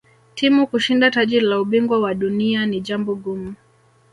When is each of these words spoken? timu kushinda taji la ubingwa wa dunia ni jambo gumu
timu 0.35 0.67
kushinda 0.67 1.11
taji 1.11 1.39
la 1.39 1.59
ubingwa 1.61 1.99
wa 1.99 2.13
dunia 2.13 2.65
ni 2.65 2.81
jambo 2.81 3.15
gumu 3.15 3.53